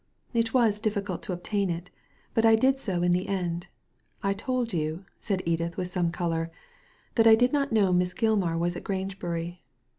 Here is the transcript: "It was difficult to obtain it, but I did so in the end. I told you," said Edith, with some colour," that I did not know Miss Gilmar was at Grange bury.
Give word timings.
"It 0.41 0.51
was 0.51 0.79
difficult 0.79 1.21
to 1.21 1.31
obtain 1.33 1.69
it, 1.69 1.91
but 2.33 2.43
I 2.43 2.55
did 2.55 2.79
so 2.79 3.03
in 3.03 3.11
the 3.11 3.27
end. 3.27 3.67
I 4.23 4.33
told 4.33 4.73
you," 4.73 5.05
said 5.19 5.43
Edith, 5.45 5.77
with 5.77 5.91
some 5.91 6.09
colour," 6.09 6.49
that 7.17 7.27
I 7.27 7.35
did 7.35 7.53
not 7.53 7.71
know 7.71 7.93
Miss 7.93 8.15
Gilmar 8.15 8.57
was 8.57 8.75
at 8.75 8.83
Grange 8.83 9.19
bury. 9.19 9.61